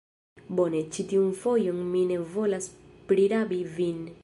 Bone, 0.59 0.79
ĉi 0.95 1.05
tiun 1.11 1.27
fojon 1.41 1.83
mi 1.91 2.03
ne 2.13 2.19
volas 2.33 2.69
prirabi 3.13 3.61
vin. 3.79 4.05